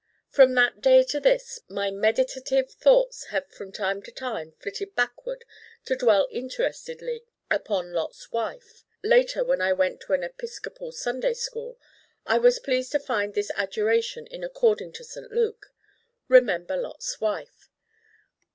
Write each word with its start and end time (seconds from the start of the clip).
From 0.29 0.55
that 0.55 0.81
day 0.81 1.03
to 1.03 1.19
this 1.19 1.59
my 1.69 1.91
meditative 1.91 2.71
thoughts 2.71 3.25
have 3.25 3.47
from 3.51 3.71
time 3.71 4.01
to 4.01 4.11
time 4.11 4.53
flitted 4.53 4.95
backward 4.95 5.45
to 5.85 5.95
dwell 5.95 6.27
interestedly 6.31 7.23
upon 7.51 7.93
Lot's 7.93 8.31
Wife. 8.31 8.83
Later 9.03 9.43
when 9.43 9.61
I 9.61 9.73
went 9.73 10.01
to 10.01 10.13
an 10.13 10.23
Episcopal 10.23 10.91
Sunday 10.91 11.35
school 11.35 11.77
I 12.25 12.39
was 12.39 12.57
pleased 12.57 12.91
to 12.93 12.99
find 12.99 13.35
this 13.35 13.51
adjuration 13.55 14.25
in 14.25 14.43
according 14.43 14.91
to 14.93 15.03
St. 15.03 15.31
Luke: 15.31 15.67
'Remember 16.27 16.75
Lot's 16.75 17.19
Wife. 17.21 17.69